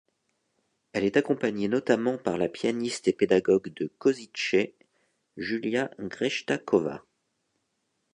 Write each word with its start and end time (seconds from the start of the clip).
Elle 0.93 1.03
est 1.03 1.15
accompagnée 1.15 1.67
notamment 1.67 2.17
par 2.17 2.39
la 2.39 2.49
pianiste 2.49 3.07
et 3.07 3.13
pédagogue 3.13 3.71
de 3.75 3.85
Košice 3.99 4.73
Júlia 5.37 5.91
Grejtáková. 5.99 7.05